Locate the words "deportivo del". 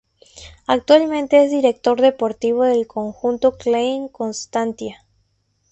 2.01-2.87